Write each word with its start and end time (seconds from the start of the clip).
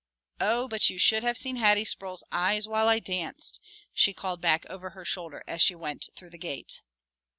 "Oh, 0.39 0.67
but 0.67 0.89
you 0.89 0.97
should 0.97 1.21
have 1.21 1.37
seen 1.37 1.57
Hattie 1.57 1.85
Sproul's 1.85 2.23
eyes 2.31 2.67
while 2.67 2.87
I 2.87 2.97
danced," 2.97 3.61
she 3.93 4.15
called 4.15 4.41
back 4.41 4.65
over 4.67 4.89
her 4.97 5.05
shoulder 5.05 5.43
as 5.47 5.61
she 5.61 5.75
went 5.75 6.09
through 6.15 6.31
the 6.31 6.39
gate. 6.39 6.81